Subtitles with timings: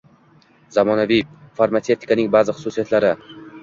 [0.77, 1.23] Zamonaviy
[1.61, 3.19] farmatsevtikaning ba’zi xususiyatlari: